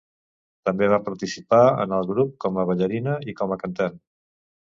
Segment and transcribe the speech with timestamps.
[0.69, 4.01] També va participar en el grup com a ballarina i com a cantant.